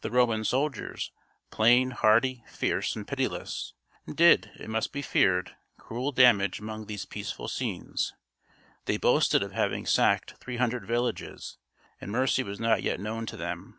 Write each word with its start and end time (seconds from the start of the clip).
The 0.00 0.10
Roman 0.10 0.42
soldiers, 0.42 1.12
plain, 1.52 1.92
hardy, 1.92 2.42
fierce, 2.48 2.96
and 2.96 3.06
pitiless, 3.06 3.74
did, 4.12 4.50
it 4.58 4.68
must 4.68 4.90
be 4.92 5.02
feared, 5.02 5.54
cruel 5.78 6.10
damage 6.10 6.58
among 6.58 6.86
these 6.86 7.06
peaceful 7.06 7.46
scenes; 7.46 8.12
they 8.86 8.96
boasted 8.96 9.40
of 9.40 9.52
having 9.52 9.86
sacked 9.86 10.32
300 10.40 10.84
villages, 10.84 11.58
and 12.00 12.10
mercy 12.10 12.42
was 12.42 12.58
not 12.58 12.82
yet 12.82 12.98
known 12.98 13.24
to 13.26 13.36
them. 13.36 13.78